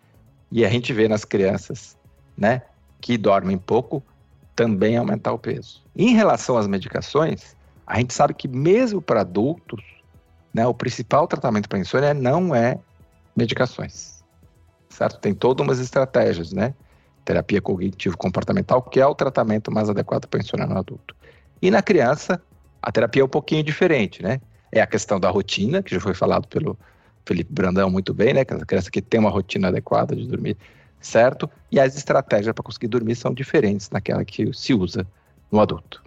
E 0.51 0.65
a 0.65 0.71
gente 0.71 0.95
vê 0.95 1.07
nas 1.07 1.27
crianças, 1.27 1.99
né, 2.35 2.63
que 2.99 3.19
dormem 3.19 3.59
pouco, 3.59 4.03
também 4.55 4.97
aumentar 4.97 5.35
o 5.35 5.39
peso. 5.39 5.85
Em 5.95 6.15
relação 6.15 6.57
às 6.57 6.67
medicações, 6.67 7.55
a 7.87 7.99
gente 7.99 8.15
sabe 8.15 8.33
que 8.33 8.49
mesmo 8.49 9.03
para 9.03 9.21
adultos, 9.21 9.85
né, 10.55 10.67
o 10.67 10.73
principal 10.73 11.29
tratamento 11.29 11.69
para 11.69 11.79
insônia 11.79 12.15
não 12.15 12.55
é 12.55 12.79
medicações, 13.37 14.25
certo? 14.89 15.21
Tem 15.21 15.35
todas 15.35 15.65
umas 15.65 15.79
estratégias, 15.79 16.53
né? 16.53 16.75
Terapia 17.25 17.61
cognitivo-comportamental, 17.61 18.83
que 18.83 19.01
é 19.01 19.07
o 19.07 19.15
tratamento 19.15 19.71
mais 19.71 19.91
adequado 19.91 20.27
para 20.27 20.41
insônia 20.41 20.67
no 20.67 20.79
adulto. 20.79 21.15
E 21.61 21.71
na 21.71 21.83
criança, 21.83 22.41
a 22.81 22.91
terapia 22.91 23.23
é 23.23 23.25
um 23.25 23.29
pouquinho 23.29 23.63
diferente, 23.63 24.23
né? 24.23 24.41
É 24.73 24.81
a 24.81 24.87
questão 24.87 25.19
da 25.19 25.29
rotina, 25.29 25.83
que 25.83 25.95
já 25.95 26.01
foi 26.01 26.15
falado 26.15 26.49
pelo 26.49 26.79
Felipe 27.25 27.53
Brandão 27.53 27.91
muito 27.91 28.15
bem, 28.15 28.33
né? 28.33 28.45
Que 28.45 28.55
a 28.55 28.65
criança 28.65 28.91
que 28.91 29.03
tem 29.03 29.21
uma 29.21 29.31
rotina 29.31 29.69
adequada 29.69 30.15
de 30.15 30.27
dormir, 30.27 30.57
certo? 31.01 31.51
E 31.71 31.81
as 31.81 31.97
estratégias 31.97 32.55
para 32.55 32.63
conseguir 32.63 32.89
dormir 32.89 33.17
são 33.17 33.35
diferentes 33.35 33.89
daquela 33.89 34.25
que 34.25 34.53
se 34.53 34.73
usa 34.73 35.07
no 35.51 35.61
adulto. 35.61 36.03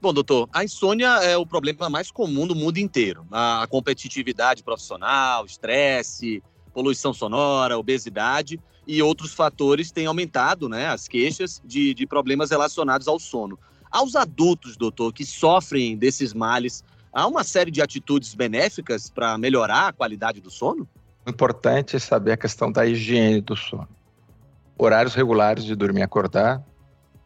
Bom, 0.00 0.14
doutor, 0.14 0.48
a 0.50 0.64
insônia 0.64 1.08
é 1.22 1.36
o 1.36 1.44
problema 1.44 1.90
mais 1.90 2.10
comum 2.10 2.46
do 2.46 2.54
mundo 2.54 2.78
inteiro. 2.78 3.26
A 3.30 3.66
competitividade 3.68 4.62
profissional, 4.62 5.44
estresse, 5.44 6.42
poluição 6.70 7.12
sonora, 7.12 7.78
obesidade 7.78 8.60
e 8.86 9.02
outros 9.02 9.34
fatores 9.34 9.90
têm 9.90 10.06
aumentado 10.06 10.68
né, 10.68 10.88
as 10.88 11.06
queixas 11.06 11.60
de, 11.64 11.94
de 11.94 12.06
problemas 12.06 12.50
relacionados 12.50 13.06
ao 13.06 13.18
sono. 13.18 13.58
Aos 13.90 14.14
adultos, 14.14 14.76
doutor, 14.76 15.12
que 15.12 15.24
sofrem 15.24 15.96
desses 15.96 16.32
males, 16.32 16.84
há 17.12 17.26
uma 17.26 17.44
série 17.44 17.70
de 17.70 17.82
atitudes 17.82 18.34
benéficas 18.34 19.10
para 19.10 19.36
melhorar 19.36 19.88
a 19.88 19.92
qualidade 19.92 20.40
do 20.40 20.50
sono? 20.50 20.88
Importante 21.26 21.98
saber 22.00 22.32
a 22.32 22.36
questão 22.36 22.70
da 22.70 22.86
higiene 22.86 23.40
do 23.40 23.56
sono. 23.56 23.88
Horários 24.78 25.14
regulares 25.14 25.64
de 25.64 25.74
dormir 25.74 26.00
e 26.00 26.04
acordar, 26.04 26.64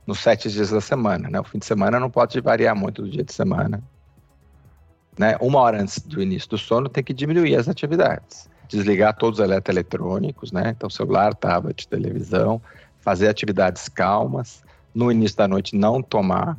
nos 0.06 0.20
sete 0.20 0.50
dias 0.50 0.70
da 0.70 0.80
semana. 0.80 1.28
Né? 1.30 1.40
O 1.40 1.44
fim 1.44 1.58
de 1.58 1.66
semana 1.66 1.98
não 1.98 2.10
pode 2.10 2.40
variar 2.40 2.76
muito 2.76 3.02
do 3.02 3.10
dia 3.10 3.24
de 3.24 3.32
semana. 3.32 3.82
Né? 5.18 5.36
Uma 5.40 5.60
hora 5.60 5.80
antes 5.80 6.00
do 6.00 6.20
início 6.20 6.50
do 6.50 6.58
sono 6.58 6.88
tem 6.88 7.02
que 7.02 7.14
diminuir 7.14 7.56
as 7.56 7.68
atividades. 7.68 8.48
Desligar 8.76 9.16
todos 9.16 9.38
os 9.38 9.44
eletroeletrônicos, 9.44 10.50
né? 10.50 10.74
então 10.76 10.90
celular, 10.90 11.34
tablet, 11.34 11.86
televisão, 11.86 12.60
fazer 13.00 13.28
atividades 13.28 13.88
calmas. 13.88 14.62
No 14.94 15.10
início 15.10 15.36
da 15.36 15.48
noite 15.48 15.76
não 15.76 16.02
tomar 16.02 16.56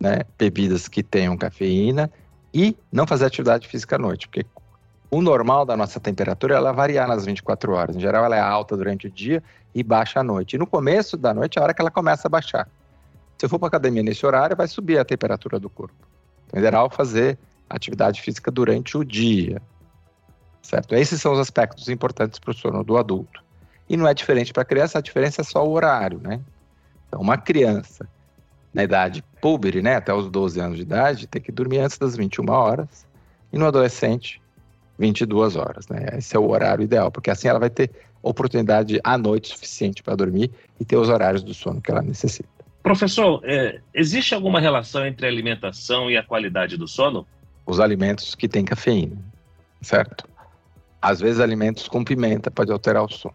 né, 0.00 0.20
bebidas 0.38 0.88
que 0.88 1.02
tenham 1.02 1.36
cafeína 1.36 2.10
e 2.52 2.76
não 2.90 3.06
fazer 3.06 3.26
atividade 3.26 3.68
física 3.68 3.96
à 3.96 3.98
noite, 3.98 4.28
porque 4.28 4.44
o 5.10 5.20
normal 5.20 5.66
da 5.66 5.76
nossa 5.76 6.00
temperatura 6.00 6.56
ela 6.56 6.72
variar 6.72 7.06
nas 7.06 7.26
24 7.26 7.72
horas. 7.72 7.96
Em 7.96 8.00
geral, 8.00 8.24
ela 8.24 8.36
é 8.36 8.40
alta 8.40 8.74
durante 8.76 9.06
o 9.06 9.10
dia 9.10 9.42
e 9.74 9.82
baixa 9.82 10.20
à 10.20 10.24
noite. 10.24 10.56
E 10.56 10.58
no 10.58 10.66
começo 10.66 11.18
da 11.18 11.34
noite 11.34 11.58
é 11.58 11.60
a 11.60 11.64
hora 11.64 11.74
que 11.74 11.82
ela 11.82 11.90
começa 11.90 12.28
a 12.28 12.30
baixar. 12.30 12.66
Se 13.36 13.44
eu 13.44 13.48
for 13.50 13.58
para 13.58 13.68
academia 13.68 14.02
nesse 14.02 14.24
horário, 14.24 14.56
vai 14.56 14.66
subir 14.66 14.98
a 14.98 15.04
temperatura 15.04 15.60
do 15.60 15.68
corpo. 15.68 15.94
Então, 16.46 16.58
é 16.58 16.64
ideal 16.64 16.88
fazer 16.88 17.38
atividade 17.68 18.22
física 18.22 18.50
durante 18.50 18.96
o 18.96 19.04
dia. 19.04 19.60
Certo? 20.62 20.94
Esses 20.94 21.20
são 21.20 21.32
os 21.32 21.38
aspectos 21.38 21.88
importantes 21.88 22.38
para 22.38 22.52
o 22.52 22.54
sono 22.54 22.84
do 22.84 22.96
adulto. 22.96 23.42
E 23.88 23.96
não 23.96 24.08
é 24.08 24.14
diferente 24.14 24.52
para 24.52 24.62
a 24.62 24.66
criança, 24.66 24.98
a 24.98 25.02
diferença 25.02 25.42
é 25.42 25.44
só 25.44 25.66
o 25.66 25.72
horário, 25.72 26.20
né? 26.22 26.40
Então, 27.08 27.20
uma 27.20 27.36
criança 27.36 28.08
na 28.72 28.82
idade 28.84 29.22
púbere, 29.40 29.82
né, 29.82 29.96
até 29.96 30.14
os 30.14 30.30
12 30.30 30.58
anos 30.60 30.76
de 30.76 30.82
idade, 30.82 31.26
tem 31.26 31.42
que 31.42 31.52
dormir 31.52 31.78
antes 31.78 31.98
das 31.98 32.16
21 32.16 32.50
horas. 32.50 33.06
E 33.52 33.58
no 33.58 33.66
adolescente, 33.66 34.40
22 34.98 35.56
horas, 35.56 35.88
né? 35.88 36.06
Esse 36.16 36.36
é 36.36 36.38
o 36.38 36.48
horário 36.48 36.82
ideal, 36.82 37.10
porque 37.10 37.30
assim 37.30 37.48
ela 37.48 37.58
vai 37.58 37.68
ter 37.68 37.90
oportunidade 38.22 39.00
à 39.02 39.18
noite 39.18 39.48
suficiente 39.48 40.02
para 40.02 40.14
dormir 40.14 40.50
e 40.80 40.84
ter 40.84 40.96
os 40.96 41.08
horários 41.08 41.42
do 41.42 41.52
sono 41.52 41.80
que 41.80 41.90
ela 41.90 42.00
necessita. 42.00 42.48
Professor, 42.82 43.40
é, 43.44 43.80
existe 43.92 44.34
alguma 44.34 44.60
relação 44.60 45.06
entre 45.06 45.26
a 45.26 45.28
alimentação 45.28 46.10
e 46.10 46.16
a 46.16 46.22
qualidade 46.22 46.76
do 46.76 46.88
sono? 46.88 47.26
Os 47.66 47.78
alimentos 47.78 48.34
que 48.34 48.48
têm 48.48 48.64
cafeína, 48.64 49.16
certo? 49.80 50.28
Às 51.02 51.18
vezes 51.18 51.40
alimentos 51.40 51.88
com 51.88 52.04
pimenta 52.04 52.48
pode 52.48 52.70
alterar 52.70 53.02
o 53.02 53.08
sono. 53.08 53.34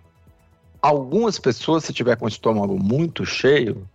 Algumas 0.82 1.38
pessoas, 1.38 1.84
se 1.84 1.92
tiver 1.92 2.16
com 2.16 2.24
o 2.24 2.30
estômago 2.30 2.82
muito 2.82 3.26
cheio, 3.26 3.86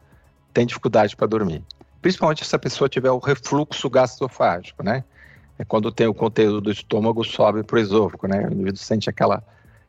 têm 0.52 0.66
dificuldade 0.66 1.16
para 1.16 1.26
dormir. 1.26 1.64
Principalmente 2.02 2.44
se 2.44 2.54
a 2.54 2.58
pessoa 2.58 2.86
tiver 2.86 3.10
o 3.10 3.18
refluxo 3.18 3.88
gastroesofágico, 3.88 4.82
né? 4.82 5.02
É 5.58 5.64
quando 5.64 5.90
tem 5.90 6.06
o 6.06 6.12
conteúdo 6.12 6.60
do 6.60 6.70
estômago 6.70 7.24
sobe 7.24 7.62
para 7.62 7.76
o 7.76 7.78
esôfago, 7.78 8.26
né? 8.26 8.46
O 8.46 8.52
indivíduo 8.52 8.76
sente 8.76 9.08
aquela 9.08 9.42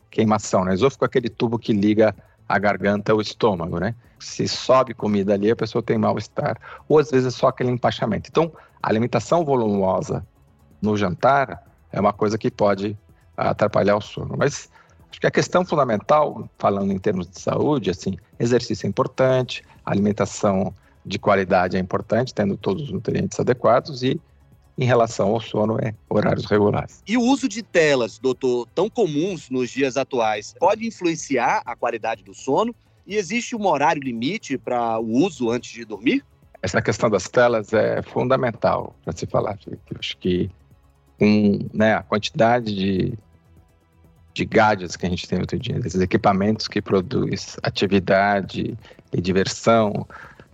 queimação, 0.09 0.63
né? 0.63 0.75
Esôfago 0.75 1.03
é 1.03 1.07
aquele 1.07 1.27
tubo 1.27 1.59
que 1.59 1.73
liga 1.73 2.15
a 2.47 2.59
garganta 2.59 3.11
ao 3.11 3.19
estômago, 3.19 3.79
né? 3.79 3.95
Se 4.19 4.47
sobe 4.47 4.93
comida 4.93 5.33
ali, 5.33 5.51
a 5.51 5.55
pessoa 5.55 5.83
tem 5.83 5.97
mal-estar. 5.97 6.57
Ou 6.87 6.99
às 6.99 7.11
vezes 7.11 7.33
é 7.33 7.37
só 7.37 7.47
aquele 7.47 7.71
empachamento. 7.71 8.29
Então, 8.29 8.51
a 8.81 8.87
alimentação 8.87 9.43
volumosa 9.43 10.25
no 10.81 10.95
jantar 10.95 11.63
é 11.91 11.99
uma 11.99 12.13
coisa 12.13 12.37
que 12.37 12.51
pode 12.51 12.97
atrapalhar 13.35 13.95
o 13.95 14.01
sono. 14.01 14.35
Mas 14.37 14.69
acho 15.09 15.19
que 15.19 15.27
a 15.27 15.31
questão 15.31 15.65
fundamental, 15.65 16.49
falando 16.57 16.91
em 16.91 16.99
termos 16.99 17.29
de 17.29 17.39
saúde, 17.39 17.89
assim, 17.89 18.17
exercício 18.39 18.85
é 18.85 18.89
importante, 18.89 19.63
alimentação 19.85 20.73
de 21.05 21.19
qualidade 21.19 21.75
é 21.75 21.79
importante, 21.79 22.33
tendo 22.33 22.55
todos 22.55 22.83
os 22.83 22.91
nutrientes 22.91 23.39
adequados 23.39 24.03
e 24.03 24.19
em 24.77 24.85
relação 24.85 25.29
ao 25.29 25.39
sono 25.39 25.77
é 25.79 25.93
horários 26.09 26.45
regulares. 26.45 27.03
E 27.07 27.15
o 27.17 27.21
uso 27.21 27.47
de 27.47 27.61
telas, 27.61 28.17
doutor, 28.17 28.67
tão 28.73 28.89
comuns 28.89 29.49
nos 29.49 29.69
dias 29.69 29.97
atuais, 29.97 30.55
pode 30.59 30.85
influenciar 30.85 31.61
a 31.65 31.75
qualidade 31.75 32.23
do 32.23 32.33
sono? 32.33 32.73
E 33.05 33.15
existe 33.15 33.55
um 33.55 33.67
horário 33.67 34.01
limite 34.01 34.57
para 34.57 34.97
o 34.97 35.25
uso 35.25 35.51
antes 35.51 35.71
de 35.71 35.85
dormir? 35.85 36.23
Essa 36.61 36.81
questão 36.81 37.09
das 37.09 37.27
telas 37.27 37.73
é 37.73 38.01
fundamental 38.01 38.95
para 39.03 39.15
se 39.15 39.25
falar. 39.25 39.59
Eu 39.67 39.77
acho 39.99 40.17
que 40.17 40.49
com 41.23 41.69
né, 41.73 41.93
a 41.93 42.03
quantidade 42.03 42.75
de, 42.75 43.13
de 44.33 44.43
gadgets 44.43 44.97
que 44.97 45.05
a 45.05 45.09
gente 45.09 45.25
tem 45.25 45.39
hoje 45.39 45.55
em 45.55 45.59
dia, 45.59 45.77
esses 45.77 46.01
equipamentos 46.01 46.67
que 46.67 46.81
produzem 46.81 47.37
atividade 47.63 48.77
e 49.13 49.21
diversão, 49.21 50.05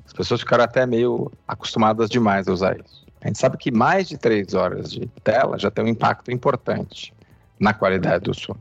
as 0.05 0.13
pessoas 0.13 0.41
ficaram 0.41 0.63
até 0.63 0.85
meio 0.85 1.31
acostumadas 1.47 2.07
demais 2.07 2.47
a 2.47 2.53
usar 2.53 2.79
isso. 2.79 3.03
A 3.21 3.27
gente 3.27 3.39
sabe 3.39 3.57
que 3.57 3.71
mais 3.71 4.07
de 4.07 4.17
três 4.17 4.53
horas 4.53 4.91
de 4.91 5.07
tela 5.23 5.57
já 5.57 5.71
tem 5.71 5.83
um 5.83 5.87
impacto 5.87 6.31
importante 6.31 7.13
na 7.59 7.73
qualidade 7.73 8.25
do 8.25 8.33
sono. 8.33 8.59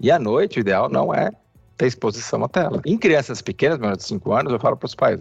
E 0.00 0.10
à 0.10 0.18
noite, 0.18 0.58
o 0.58 0.60
ideal 0.60 0.88
não 0.88 1.14
é 1.14 1.30
ter 1.76 1.86
exposição 1.86 2.42
à 2.42 2.48
tela. 2.48 2.80
Em 2.86 2.96
crianças 2.96 3.42
pequenas, 3.42 3.78
menores 3.78 3.98
de 3.98 4.04
5 4.04 4.32
anos, 4.32 4.52
eu 4.52 4.58
falo 4.58 4.76
para 4.78 4.86
os 4.86 4.94
pais, 4.94 5.20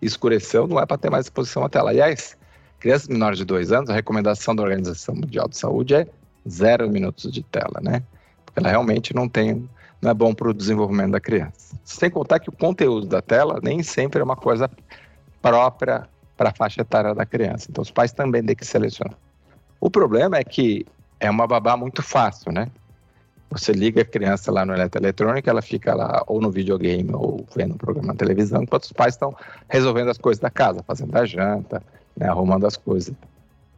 escureceu 0.00 0.66
não 0.66 0.78
é 0.78 0.84
para 0.84 0.98
ter 0.98 1.10
mais 1.10 1.24
exposição 1.26 1.64
à 1.64 1.70
tela. 1.70 1.90
Aliás, 1.90 2.36
crianças 2.82 3.06
menores 3.06 3.38
de 3.38 3.44
2 3.44 3.70
anos, 3.70 3.88
a 3.88 3.94
recomendação 3.94 4.56
da 4.56 4.62
Organização 4.64 5.14
Mundial 5.14 5.48
de 5.48 5.56
Saúde 5.56 5.94
é 5.94 6.06
zero 6.48 6.90
minutos 6.90 7.30
de 7.30 7.40
tela, 7.40 7.80
né? 7.80 8.02
Porque 8.44 8.58
ela 8.58 8.68
realmente 8.68 9.14
não 9.14 9.28
tem, 9.28 9.68
não 10.00 10.10
é 10.10 10.14
bom 10.14 10.34
para 10.34 10.48
o 10.48 10.52
desenvolvimento 10.52 11.12
da 11.12 11.20
criança. 11.20 11.76
Sem 11.84 12.10
contar 12.10 12.40
que 12.40 12.48
o 12.48 12.52
conteúdo 12.52 13.06
da 13.06 13.22
tela 13.22 13.60
nem 13.62 13.84
sempre 13.84 14.20
é 14.20 14.24
uma 14.24 14.34
coisa 14.34 14.68
própria 15.40 16.08
para 16.36 16.48
a 16.48 16.52
faixa 16.52 16.80
etária 16.80 17.14
da 17.14 17.24
criança. 17.24 17.68
Então, 17.70 17.82
os 17.82 17.90
pais 17.92 18.12
também 18.12 18.42
têm 18.42 18.56
que 18.56 18.66
selecionar. 18.66 19.16
O 19.80 19.88
problema 19.88 20.36
é 20.38 20.42
que 20.42 20.84
é 21.20 21.30
uma 21.30 21.46
babá 21.46 21.76
muito 21.76 22.02
fácil, 22.02 22.50
né? 22.50 22.66
Você 23.50 23.70
liga 23.70 24.02
a 24.02 24.04
criança 24.04 24.50
lá 24.50 24.66
no 24.66 24.74
eletroeletrônico, 24.74 25.48
ela 25.48 25.62
fica 25.62 25.94
lá 25.94 26.24
ou 26.26 26.40
no 26.40 26.50
videogame 26.50 27.14
ou 27.14 27.46
vendo 27.54 27.74
um 27.74 27.78
programa 27.78 28.08
na 28.08 28.14
televisão, 28.16 28.64
enquanto 28.64 28.84
os 28.84 28.92
pais 28.92 29.14
estão 29.14 29.36
resolvendo 29.68 30.08
as 30.08 30.18
coisas 30.18 30.40
da 30.40 30.50
casa, 30.50 30.82
fazendo 30.82 31.16
a 31.16 31.24
janta, 31.24 31.80
né, 32.16 32.28
arrumando 32.28 32.66
as 32.66 32.76
coisas. 32.76 33.14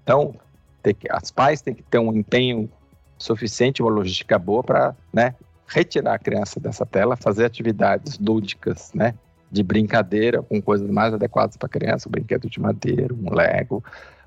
Então, 0.03 0.35
que, 0.83 1.09
as 1.11 1.31
pais 1.31 1.62
têm 1.62 1.75
que 1.75 1.83
ter 1.83 1.99
um 1.99 2.12
empenho 2.12 2.69
suficiente, 3.17 3.81
uma 3.81 3.91
logística 3.91 4.38
boa 4.38 4.62
para 4.62 4.95
né, 5.12 5.35
retirar 5.67 6.14
a 6.14 6.19
criança 6.19 6.61
dessa 6.61 6.85
tela, 6.85 7.17
fazer 7.17 7.45
atividades 7.45 8.19
lúdicas, 8.19 8.93
né, 8.93 9.14
de 9.50 9.62
brincadeira 9.62 10.43
com 10.43 10.61
coisas 10.61 10.91
mais 10.91 11.14
adequadas 11.14 11.57
para 11.57 11.69
criança, 11.69 12.09
um 12.09 12.12
brinquedo 12.12 12.50
de 12.50 12.61
madeira, 12.61 13.14
um 13.14 13.33
lego, 13.33 13.83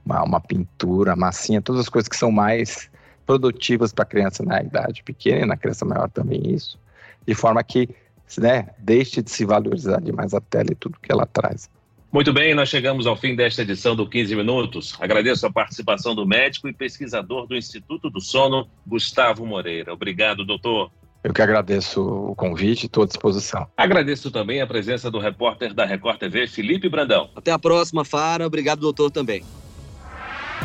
uma, 0.05 0.23
uma 0.23 0.39
pintura, 0.39 1.15
massinha, 1.15 1.61
todas 1.61 1.81
as 1.81 1.89
coisas 1.89 2.07
que 2.07 2.15
são 2.15 2.31
mais 2.31 2.89
produtivas 3.25 3.91
para 3.91 4.03
a 4.03 4.07
criança 4.07 4.41
na 4.41 4.61
idade 4.61 5.03
pequena 5.03 5.41
e 5.41 5.45
na 5.45 5.57
criança 5.57 5.83
maior 5.83 6.09
também 6.09 6.41
isso, 6.53 6.79
de 7.25 7.35
forma 7.35 7.61
que 7.61 7.89
né, 8.37 8.69
deixe 8.77 9.21
de 9.21 9.29
se 9.29 9.45
valorizar 9.45 10.01
demais 10.01 10.33
a 10.33 10.41
tela 10.41 10.71
e 10.71 10.75
tudo 10.75 10.99
que 10.99 11.11
ela 11.11 11.25
traz. 11.25 11.69
Muito 12.11 12.31
bem, 12.31 12.55
nós 12.55 12.69
chegamos 12.69 13.05
ao 13.05 13.17
fim 13.17 13.35
desta 13.35 13.61
edição 13.61 13.95
do 13.95 14.07
15 14.07 14.35
Minutos. 14.35 14.95
Agradeço 14.99 15.45
a 15.45 15.51
participação 15.51 16.15
do 16.15 16.25
médico 16.25 16.67
e 16.69 16.73
pesquisador 16.73 17.45
do 17.45 17.55
Instituto 17.55 18.09
do 18.09 18.21
Sono, 18.21 18.67
Gustavo 18.85 19.45
Moreira. 19.45 19.93
Obrigado, 19.93 20.45
doutor. 20.45 20.89
Eu 21.21 21.33
que 21.33 21.41
agradeço 21.41 22.01
o 22.01 22.35
convite 22.35 22.83
e 22.83 22.85
estou 22.85 23.03
à 23.03 23.05
disposição. 23.07 23.67
Agradeço 23.75 24.31
também 24.31 24.61
a 24.61 24.67
presença 24.67 25.11
do 25.11 25.19
repórter 25.19 25.73
da 25.73 25.85
Record 25.85 26.17
TV, 26.17 26.47
Felipe 26.47 26.87
Brandão. 26.87 27.29
Até 27.35 27.51
a 27.51 27.59
próxima, 27.59 28.05
Fara. 28.05 28.47
Obrigado, 28.47 28.79
doutor, 28.79 29.11
também. 29.11 29.43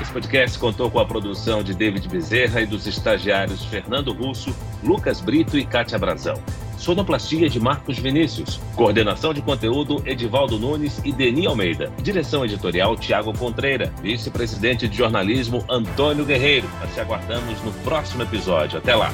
Esse 0.00 0.12
podcast 0.12 0.58
contou 0.58 0.90
com 0.90 1.00
a 1.00 1.04
produção 1.04 1.62
de 1.62 1.74
David 1.74 2.08
Bezerra 2.08 2.60
e 2.60 2.66
dos 2.66 2.86
estagiários 2.86 3.64
Fernando 3.64 4.12
Russo, 4.12 4.54
Lucas 4.82 5.20
Brito 5.20 5.58
e 5.58 5.64
Kátia 5.64 5.98
Brazão. 5.98 6.34
Sonoplastia 6.82 7.48
de 7.48 7.60
Marcos 7.60 7.96
Vinícius. 7.96 8.60
Coordenação 8.74 9.32
de 9.32 9.40
conteúdo 9.40 10.02
Edivaldo 10.04 10.58
Nunes 10.58 11.00
e 11.04 11.12
Deni 11.12 11.46
Almeida. 11.46 11.92
Direção 12.02 12.44
editorial 12.44 12.96
Tiago 12.96 13.32
Contreira. 13.38 13.92
Vice-presidente 14.02 14.88
de 14.88 14.96
jornalismo 14.96 15.64
Antônio 15.70 16.24
Guerreiro. 16.24 16.68
Nós 16.80 16.92
te 16.92 16.98
aguardamos 16.98 17.62
no 17.62 17.72
próximo 17.84 18.24
episódio. 18.24 18.78
Até 18.78 18.96
lá. 18.96 19.12